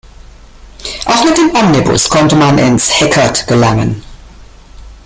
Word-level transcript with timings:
Auch 1.05 1.23
mit 1.25 1.37
dem 1.37 1.55
Omnibus 1.55 2.09
konnte 2.09 2.35
man 2.35 2.57
ins 2.57 2.99
„Heckert“ 2.99 3.45
gelangen. 3.45 4.03